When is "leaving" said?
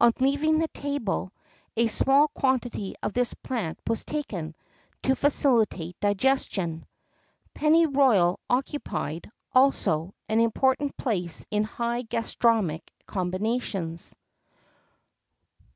0.30-0.58